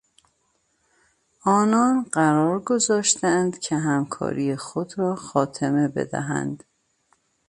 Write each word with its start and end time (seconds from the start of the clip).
آنان 1.43 2.03
قرار 2.11 2.59
گذاشتند 2.59 3.59
که 3.59 3.77
همکاری 3.77 4.55
خود 4.55 4.99
را 4.99 5.15
خاتمه 5.15 5.87
بدهند. 5.87 6.63